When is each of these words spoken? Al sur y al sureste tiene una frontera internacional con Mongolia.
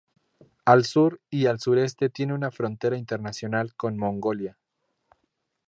Al 0.65 0.83
sur 0.85 1.21
y 1.29 1.45
al 1.45 1.59
sureste 1.59 2.09
tiene 2.09 2.33
una 2.33 2.49
frontera 2.49 2.97
internacional 2.97 3.75
con 3.75 3.97
Mongolia. 3.99 4.57